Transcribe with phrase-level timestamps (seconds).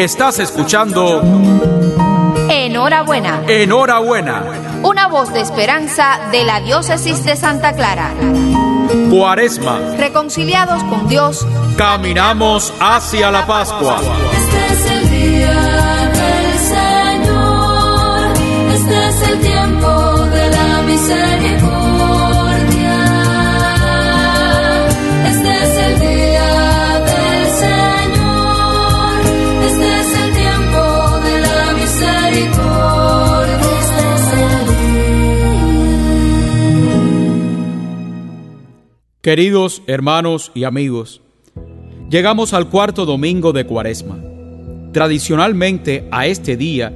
[0.00, 1.20] Estás escuchando
[2.48, 3.42] Enhorabuena.
[3.46, 4.80] Enhorabuena.
[4.82, 8.14] Una voz de esperanza de la diócesis de Santa Clara.
[9.10, 9.78] Cuaresma.
[9.98, 11.46] Reconciliados con Dios.
[11.76, 14.00] Caminamos hacia la Pascua.
[14.32, 15.52] Este es el día
[16.14, 16.58] del
[17.18, 18.32] Señor,
[18.72, 21.39] este es el tiempo de la misericordia.
[39.22, 41.20] Queridos hermanos y amigos,
[42.08, 44.18] llegamos al cuarto domingo de Cuaresma.
[44.94, 46.90] Tradicionalmente a este día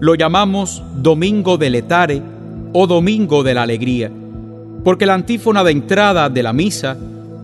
[0.00, 2.22] lo llamamos Domingo de Letare
[2.72, 4.10] o Domingo de la Alegría,
[4.84, 6.96] porque la antífona de entrada de la misa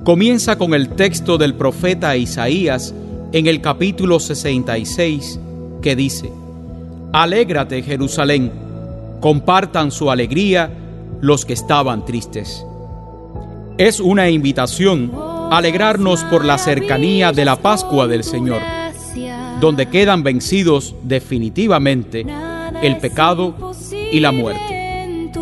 [0.02, 2.94] comienza con el texto del profeta Isaías
[3.32, 5.38] en el capítulo 66,
[5.82, 6.32] que dice,
[7.12, 8.50] Alégrate Jerusalén,
[9.20, 10.70] compartan su alegría
[11.20, 12.64] los que estaban tristes.
[13.82, 18.62] Es una invitación a alegrarnos por la cercanía de la Pascua del Señor,
[19.58, 22.24] donde quedan vencidos definitivamente
[22.80, 23.72] el pecado
[24.12, 25.32] y la muerte.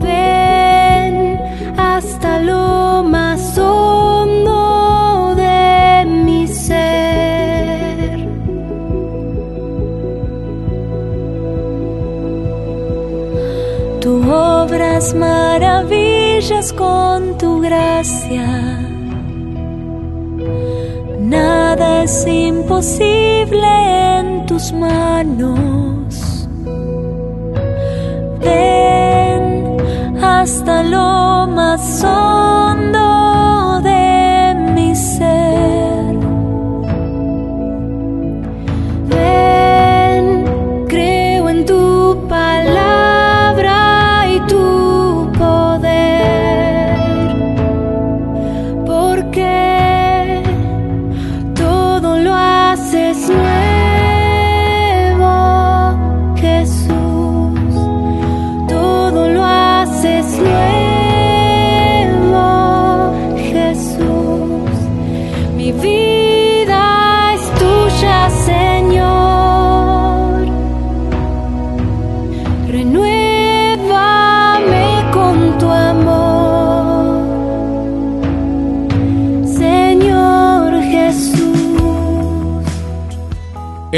[0.00, 1.38] Ven
[1.76, 3.58] hasta lo más
[15.14, 18.46] maravillas con tu gracia.
[21.20, 23.68] Nada es imposible
[24.18, 26.48] en tus manos.
[28.40, 29.76] Ven
[30.22, 32.04] hasta lo más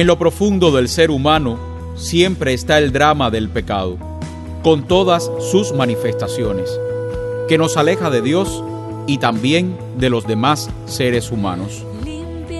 [0.00, 1.59] En lo profundo del ser humano
[1.94, 3.99] siempre está el drama del pecado,
[4.62, 6.71] con todas sus manifestaciones,
[7.50, 8.65] que nos aleja de Dios
[9.06, 11.84] y también de los demás seres humanos.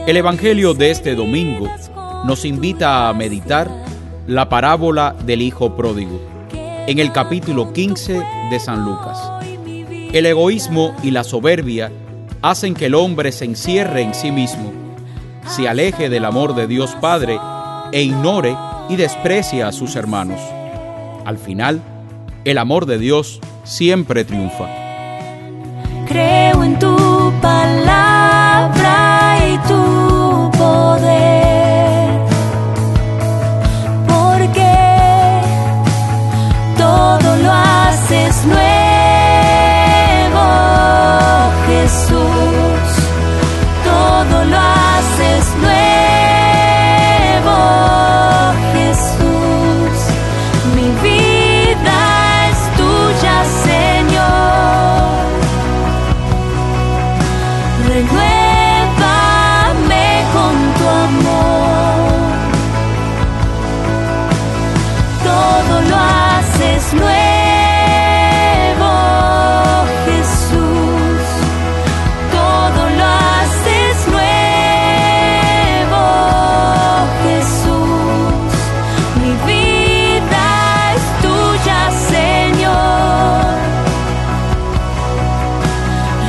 [0.06, 1.67] El Evangelio de este domingo
[2.27, 3.71] nos invita a meditar
[4.27, 6.21] la parábola del Hijo Pródigo,
[6.53, 9.19] en el capítulo 15 de San Lucas.
[10.12, 11.91] El egoísmo y la soberbia
[12.43, 14.80] hacen que el hombre se encierre en sí mismo,
[15.47, 17.39] se aleje del amor de Dios Padre
[17.93, 18.56] e ignore
[18.89, 20.41] y desprecie a sus hermanos.
[21.25, 21.81] Al final,
[22.45, 24.69] el amor de Dios siempre triunfa.
[26.06, 28.09] Creo en tu palabra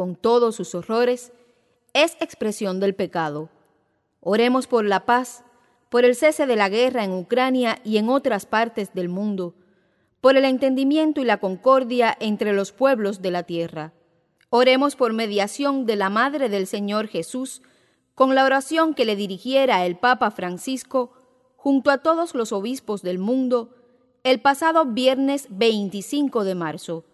[0.00, 1.30] con todos sus horrores,
[1.92, 3.50] es expresión del pecado,
[4.20, 5.44] Oremos por la paz,
[5.90, 9.54] por el cese de la guerra en Ucrania y en otras partes del mundo,
[10.22, 13.92] por el entendimiento y la concordia entre los pueblos de la tierra.
[14.48, 17.60] Oremos por mediación de la Madre del Señor Jesús,
[18.14, 21.12] con la oración que le dirigiera el Papa Francisco
[21.56, 23.76] junto a todos los obispos del mundo
[24.24, 27.04] el pasado viernes 25 de marzo.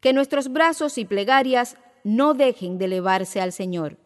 [0.00, 3.96] Que nuestros brazos y plegarias no dejen de elevarse al Señor.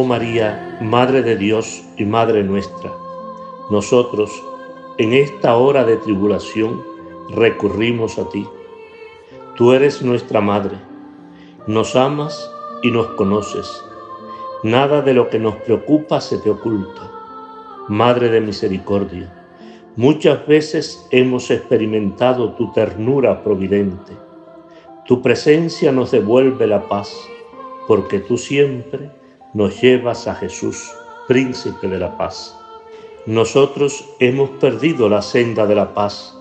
[0.00, 2.92] Oh María, Madre de Dios y Madre nuestra,
[3.68, 4.30] nosotros
[4.96, 6.80] en esta hora de tribulación
[7.30, 8.46] recurrimos a ti.
[9.56, 10.76] Tú eres nuestra Madre,
[11.66, 12.48] nos amas
[12.84, 13.82] y nos conoces.
[14.62, 17.10] Nada de lo que nos preocupa se te oculta.
[17.88, 19.48] Madre de misericordia,
[19.96, 24.12] muchas veces hemos experimentado tu ternura providente.
[25.06, 27.12] Tu presencia nos devuelve la paz,
[27.88, 29.17] porque tú siempre
[29.54, 30.90] nos llevas a Jesús,
[31.26, 32.54] príncipe de la paz.
[33.26, 36.36] Nosotros hemos perdido la senda de la paz,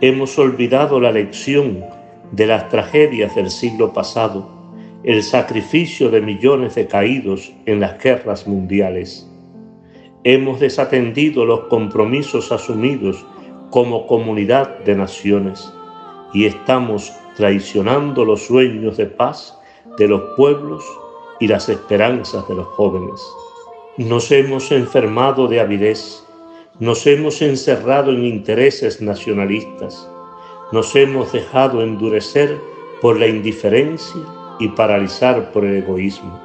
[0.00, 1.84] hemos olvidado la lección
[2.32, 4.48] de las tragedias del siglo pasado,
[5.04, 9.28] el sacrificio de millones de caídos en las guerras mundiales.
[10.24, 13.24] Hemos desatendido los compromisos asumidos
[13.70, 15.72] como comunidad de naciones
[16.34, 19.56] y estamos traicionando los sueños de paz
[19.96, 20.84] de los pueblos
[21.40, 23.20] y las esperanzas de los jóvenes.
[23.96, 26.24] Nos hemos enfermado de avidez,
[26.78, 30.08] nos hemos encerrado en intereses nacionalistas,
[30.72, 32.58] nos hemos dejado endurecer
[33.00, 34.20] por la indiferencia
[34.58, 36.40] y paralizar por el egoísmo.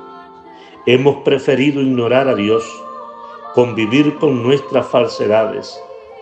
[0.85, 2.63] Hemos preferido ignorar a Dios,
[3.53, 5.79] convivir con nuestras falsedades,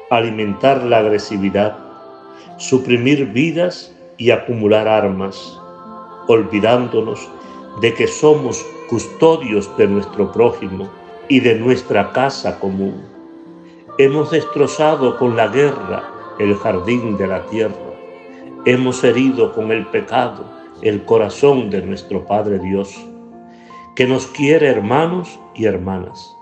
[0.10, 1.78] alimentar la agresividad,
[2.58, 5.60] suprimir vidas y acumular armas,
[6.28, 7.28] olvidándonos
[7.80, 10.90] de que somos custodios de nuestro prójimo
[11.30, 13.04] y de nuestra casa común.
[13.98, 16.04] Hemos destrozado con la guerra
[16.40, 17.76] el jardín de la tierra.
[18.66, 20.46] Hemos herido con el pecado
[20.82, 23.00] el corazón de nuestro Padre Dios,
[23.96, 26.36] que nos quiere hermanos y hermanas.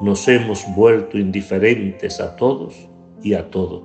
[0.00, 2.88] Nos hemos vuelto indiferentes a todos
[3.22, 3.84] y a todo,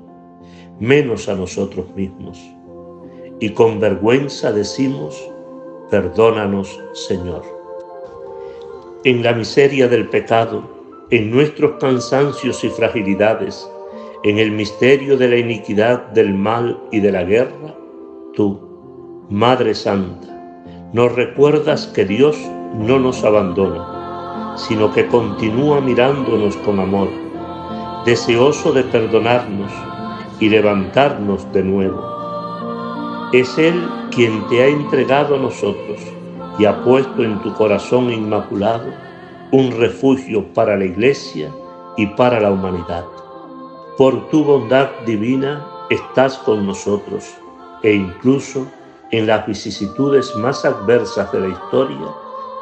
[0.80, 2.40] menos a nosotros mismos.
[3.40, 5.16] Y con vergüenza decimos,
[5.90, 7.42] Perdónanos, Señor.
[9.04, 10.64] En la miseria del pecado,
[11.10, 13.68] en nuestros cansancios y fragilidades,
[14.24, 17.76] en el misterio de la iniquidad, del mal y de la guerra,
[18.36, 18.60] tú,
[19.30, 20.28] Madre Santa,
[20.94, 22.38] nos recuerdas que Dios
[22.76, 27.10] no nos abandona, sino que continúa mirándonos con amor,
[28.06, 29.72] deseoso de perdonarnos
[30.40, 32.20] y levantarnos de nuevo
[33.32, 33.88] es Él
[34.20, 35.98] quien te ha entregado a nosotros
[36.58, 38.88] y ha puesto en tu corazón inmaculado
[39.54, 41.50] un refugio para la Iglesia
[41.96, 43.06] y para la humanidad.
[43.98, 47.34] Por tu bondad divina estás con nosotros
[47.82, 48.68] e incluso
[49.12, 52.14] en las vicisitudes más adversas de la historia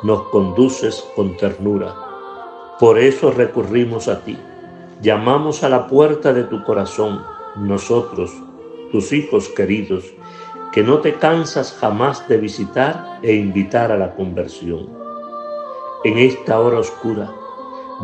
[0.04, 1.96] nos conduces con ternura.
[2.80, 4.38] Por eso recurrimos a ti,
[5.02, 7.20] llamamos a la puerta de tu corazón,
[7.56, 8.32] nosotros,
[8.92, 10.14] tus hijos queridos,
[10.78, 14.88] que no te cansas jamás de visitar e invitar a la conversión.
[16.04, 17.34] En esta hora oscura,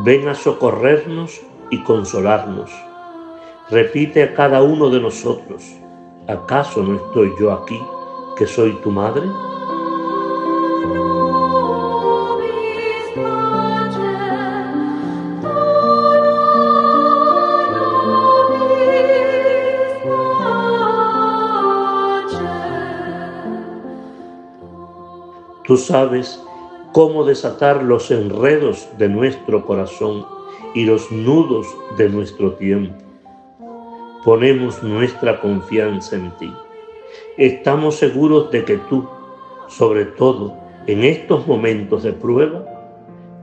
[0.04, 1.40] ven a socorrernos
[1.70, 2.72] y consolarnos.
[3.70, 5.64] Repite a cada uno de nosotros,
[6.28, 7.80] ¿acaso no estoy yo aquí,
[8.36, 9.28] que soy tu madre?
[25.74, 26.40] Tú sabes
[26.92, 30.24] cómo desatar los enredos de nuestro corazón
[30.76, 31.66] y los nudos
[31.98, 32.94] de nuestro tiempo.
[34.24, 36.54] Ponemos nuestra confianza en ti.
[37.40, 39.10] Estamos seguros de que tú,
[39.68, 42.64] sobre todo en estos momentos de prueba,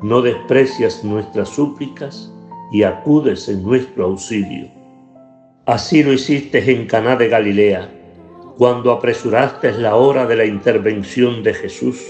[0.00, 2.32] no desprecias nuestras súplicas
[2.70, 4.68] y acudes en nuestro auxilio.
[5.66, 7.90] Así lo hiciste en Caná de Galilea
[8.56, 12.00] cuando apresuraste la hora de la intervención de Jesús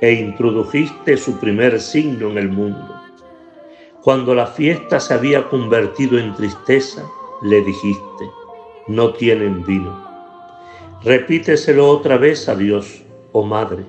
[0.00, 2.94] e introdujiste su primer signo en el mundo.
[4.02, 7.04] Cuando la fiesta se había convertido en tristeza,
[7.42, 8.30] le dijiste,
[8.88, 10.08] no tienen vino.
[11.02, 13.02] Repíteselo otra vez a Dios,
[13.32, 13.84] oh Madre,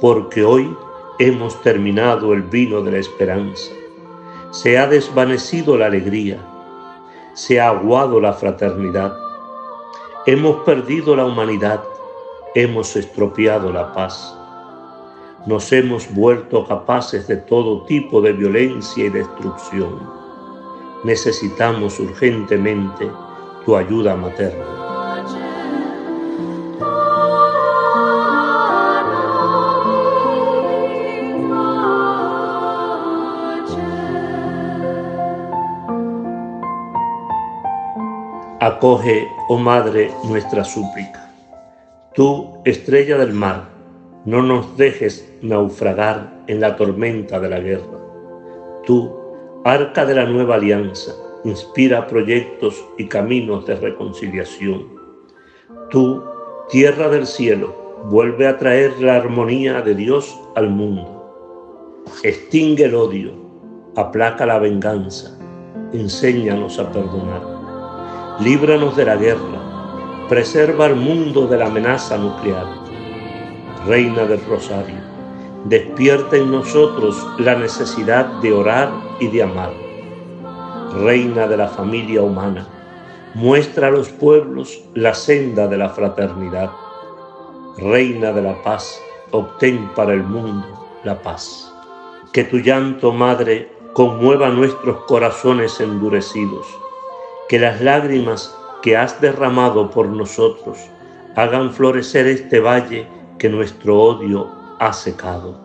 [0.00, 0.74] porque hoy
[1.18, 3.70] hemos terminado el vino de la esperanza.
[4.50, 6.38] Se ha desvanecido la alegría,
[7.34, 9.14] se ha aguado la fraternidad.
[10.26, 11.82] Hemos perdido la humanidad,
[12.54, 14.38] hemos estropeado la paz
[15.46, 20.00] nos hemos vuelto capaces de todo tipo de violencia y destrucción.
[21.04, 23.10] Necesitamos urgentemente
[23.66, 24.64] tu ayuda materna.
[38.60, 41.28] Acoge, oh Madre, nuestra súplica.
[42.14, 43.73] Tú, estrella del mar,
[44.24, 47.98] no nos dejes naufragar en la tormenta de la guerra.
[48.86, 49.14] Tú,
[49.64, 51.12] arca de la nueva alianza,
[51.44, 54.86] inspira proyectos y caminos de reconciliación.
[55.90, 56.22] Tú,
[56.70, 57.74] tierra del cielo,
[58.06, 62.02] vuelve a traer la armonía de Dios al mundo.
[62.22, 63.32] Extingue el odio,
[63.94, 65.38] aplaca la venganza,
[65.92, 67.42] enséñanos a perdonar.
[68.40, 72.83] Líbranos de la guerra, preserva al mundo de la amenaza nuclear
[73.86, 74.96] Reina del Rosario,
[75.66, 79.72] despierta en nosotros la necesidad de orar y de amar.
[81.02, 82.66] Reina de la familia humana,
[83.34, 86.70] muestra a los pueblos la senda de la fraternidad.
[87.76, 88.98] Reina de la paz,
[89.32, 90.66] obtén para el mundo
[91.04, 91.70] la paz.
[92.32, 96.66] Que tu llanto, Madre, conmueva nuestros corazones endurecidos.
[97.50, 100.78] Que las lágrimas que has derramado por nosotros
[101.36, 103.06] hagan florecer este valle
[103.38, 105.60] que nuestro odio ha secado.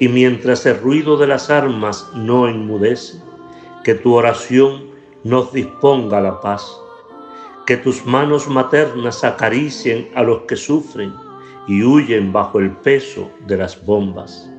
[0.00, 3.18] Y mientras el ruido de las armas no enmudece,
[3.84, 4.90] que tu oración
[5.24, 6.64] nos disponga la paz,
[7.66, 11.12] que tus manos maternas acaricien a los que sufren
[11.68, 14.50] y huyen bajo el peso de las bombas,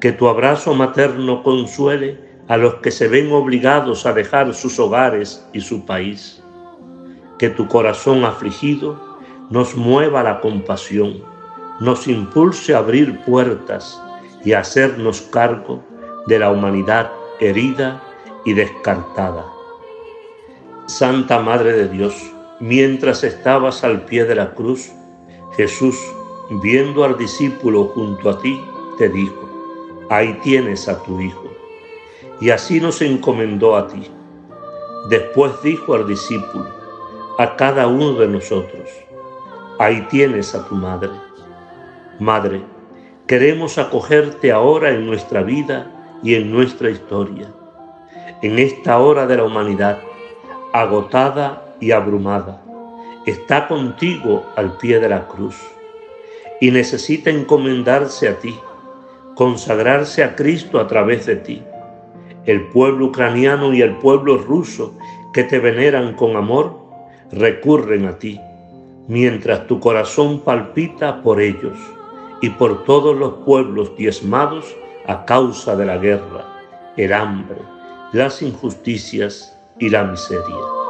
[0.00, 5.46] que tu abrazo materno consuele a los que se ven obligados a dejar sus hogares
[5.52, 6.42] y su país,
[7.38, 9.11] que tu corazón afligido
[9.50, 11.22] nos mueva la compasión,
[11.80, 14.00] nos impulse a abrir puertas
[14.44, 15.82] y a hacernos cargo
[16.26, 18.02] de la humanidad herida
[18.44, 19.44] y descartada.
[20.86, 22.14] Santa Madre de Dios,
[22.60, 24.90] mientras estabas al pie de la cruz,
[25.56, 25.96] Jesús,
[26.62, 28.60] viendo al discípulo junto a ti,
[28.98, 29.48] te dijo,
[30.10, 31.44] ahí tienes a tu Hijo.
[32.40, 34.10] Y así nos encomendó a ti.
[35.08, 36.66] Después dijo al discípulo,
[37.38, 38.88] a cada uno de nosotros,
[39.78, 41.10] Ahí tienes a tu madre.
[42.20, 42.62] Madre,
[43.26, 45.90] queremos acogerte ahora en nuestra vida
[46.22, 47.48] y en nuestra historia.
[48.42, 49.98] En esta hora de la humanidad,
[50.72, 52.62] agotada y abrumada,
[53.24, 55.56] está contigo al pie de la cruz
[56.60, 58.54] y necesita encomendarse a ti,
[59.34, 61.62] consagrarse a Cristo a través de ti.
[62.44, 64.94] El pueblo ucraniano y el pueblo ruso
[65.32, 66.78] que te veneran con amor
[67.32, 68.38] recurren a ti
[69.08, 71.78] mientras tu corazón palpita por ellos
[72.40, 76.44] y por todos los pueblos diezmados a causa de la guerra,
[76.96, 77.58] el hambre,
[78.12, 80.82] las injusticias y la miseria.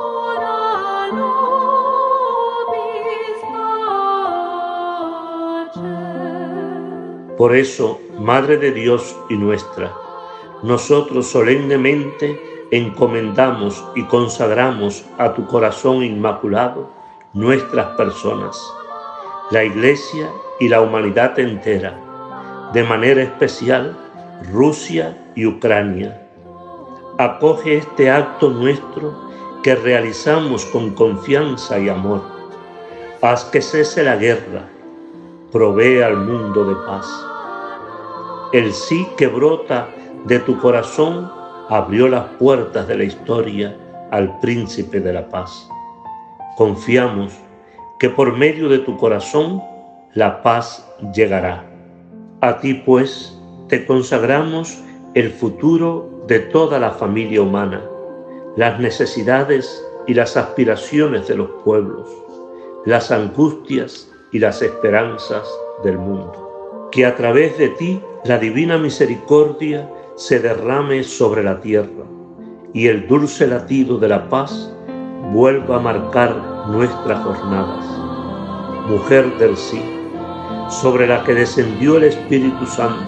[7.37, 9.93] Por eso, Madre de Dios y nuestra,
[10.63, 12.41] nosotros solemnemente
[12.71, 17.02] encomendamos y consagramos a tu corazón inmaculado
[17.35, 18.61] nuestras personas,
[19.51, 21.99] la Iglesia y la humanidad entera,
[22.75, 23.97] de manera especial
[24.53, 26.29] Rusia y Ucrania.
[27.19, 29.31] Acoge este acto nuestro
[29.63, 32.23] que realizamos con confianza y amor.
[33.23, 34.65] Haz que cese la guerra,
[35.51, 37.07] provee al mundo de paz.
[38.53, 39.89] El sí que brota
[40.25, 41.31] de tu corazón
[41.71, 43.75] abrió las puertas de la historia
[44.11, 45.67] al príncipe de la paz.
[46.57, 47.33] Confiamos
[47.99, 49.63] que por medio de tu corazón
[50.15, 51.65] la paz llegará.
[52.41, 54.83] A ti pues te consagramos
[55.15, 57.83] el futuro de toda la familia humana,
[58.57, 62.09] las necesidades y las aspiraciones de los pueblos,
[62.85, 65.49] las angustias y las esperanzas
[65.83, 66.89] del mundo.
[66.93, 72.05] Que a través de ti la divina misericordia se derrame sobre la tierra
[72.75, 74.75] y el dulce latido de la paz
[75.31, 76.35] vuelva a marcar
[76.69, 77.85] nuestras jornadas.
[78.89, 79.83] Mujer del sí,
[80.69, 83.07] sobre la que descendió el Espíritu Santo,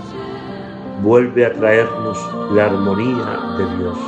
[1.02, 2.18] vuelve a traernos
[2.52, 3.98] la armonía de Dios.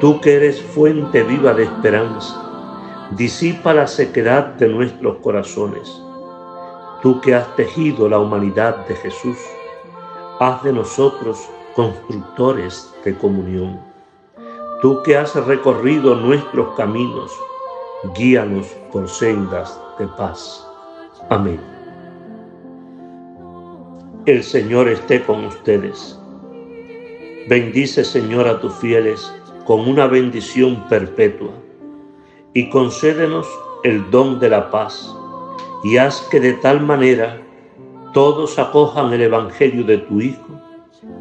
[0.00, 2.40] Tú que eres fuente viva de esperanza,
[3.10, 6.02] disipa la sequedad de nuestros corazones.
[7.02, 9.36] Tú que has tejido la humanidad de Jesús,
[10.40, 13.93] haz de nosotros constructores de comunión.
[14.84, 17.32] Tú que has recorrido nuestros caminos,
[18.14, 20.68] guíanos por sendas de paz.
[21.30, 21.58] Amén.
[24.26, 26.20] El Señor esté con ustedes.
[27.48, 29.32] Bendice, Señor, a tus fieles
[29.64, 31.52] con una bendición perpetua
[32.52, 33.48] y concédenos
[33.84, 35.16] el don de la paz
[35.82, 37.40] y haz que de tal manera
[38.12, 40.60] todos acojan el Evangelio de tu Hijo,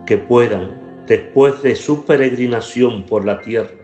[0.06, 3.84] que puedan, después de su peregrinación por la tierra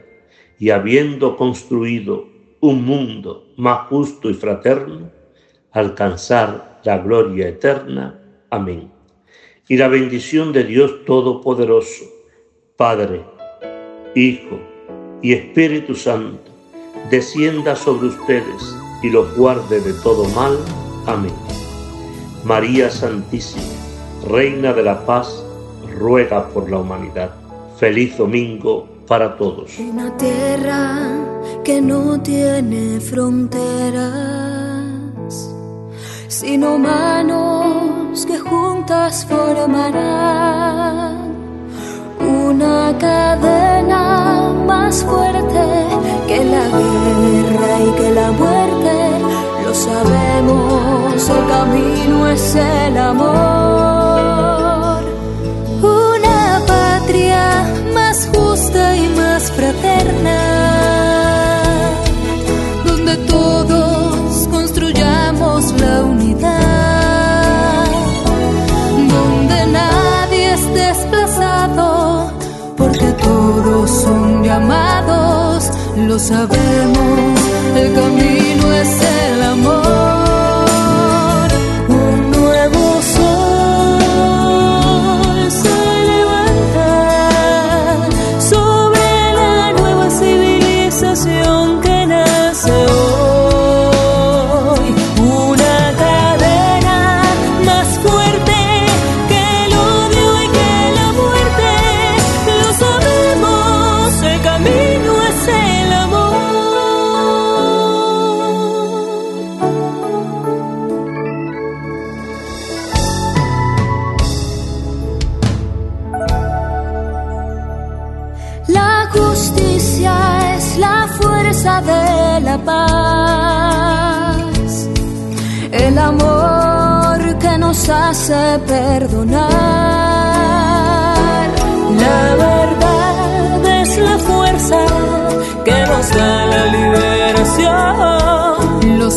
[0.57, 2.27] y habiendo construido
[2.61, 5.09] un mundo más justo y fraterno,
[5.71, 8.19] alcanzar la gloria eterna.
[8.49, 8.91] Amén.
[9.67, 12.05] Y la bendición de Dios Todopoderoso,
[12.75, 13.21] Padre,
[14.15, 14.59] Hijo
[15.21, 16.51] y Espíritu Santo,
[17.09, 20.57] descienda sobre ustedes y los guarde de todo mal.
[21.05, 21.33] Amén.
[22.43, 23.63] María Santísima,
[24.27, 25.45] Reina de la Paz,
[25.99, 27.31] ruega por la humanidad.
[27.77, 29.77] Feliz domingo para todos.
[29.79, 30.97] Una tierra
[31.63, 34.05] que no tiene fronteras,
[36.27, 40.89] sino manos que juntas formarán
[42.19, 45.63] una cadena más fuerte
[46.27, 48.95] que la guerra y que la muerte.
[49.65, 53.58] Lo sabemos, el camino es el amor.
[76.19, 77.38] Sabemos,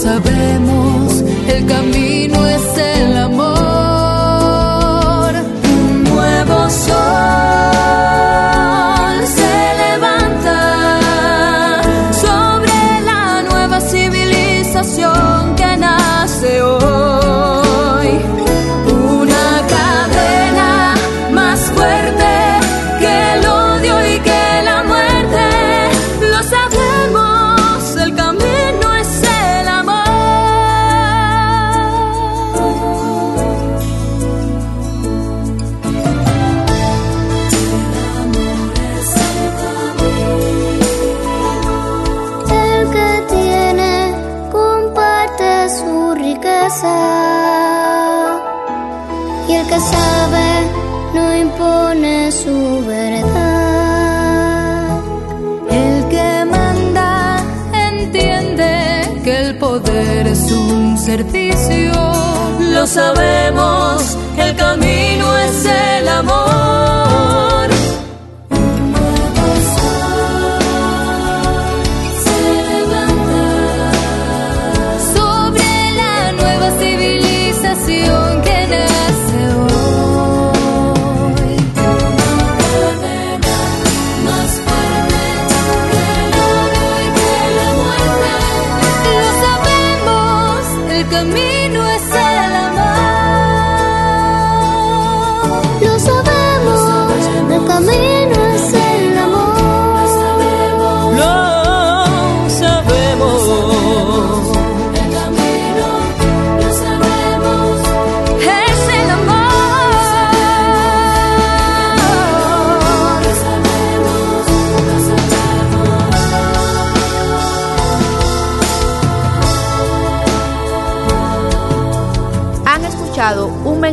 [0.03, 2.92] sabemos, el camino es el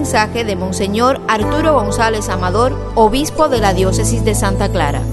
[0.09, 5.03] mensaje de Monseñor Arturo González Amador, obispo de la diócesis de Santa Clara.